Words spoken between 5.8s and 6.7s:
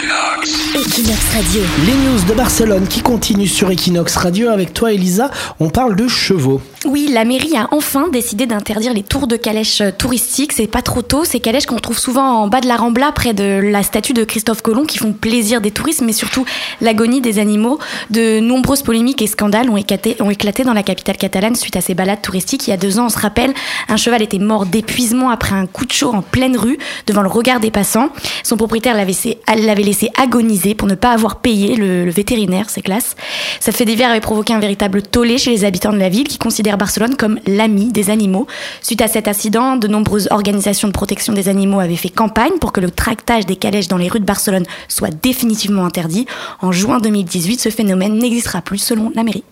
de chevaux.